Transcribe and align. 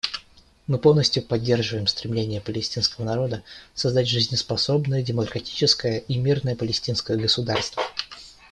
Мы 0.65 0.79
полностью 0.79 1.21
поддерживаем 1.21 1.85
стремление 1.85 2.41
палестинского 2.41 3.05
народа 3.05 3.43
создать 3.75 4.07
жизнеспособное, 4.07 5.03
демократическое 5.03 5.99
и 5.99 6.17
мирное 6.17 6.55
палестинское 6.55 7.17
государство. 7.17 7.83